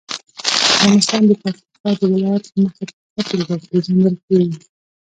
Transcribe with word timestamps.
افغانستان 0.75 1.21
د 1.29 1.31
پکتیکا 1.43 1.89
د 1.99 2.01
ولایت 2.13 2.43
له 2.51 2.57
مخې 2.63 2.83
په 2.91 2.95
ښه 3.13 3.21
توګه 3.31 3.53
پېژندل 3.67 4.15
کېږي. 4.27 4.59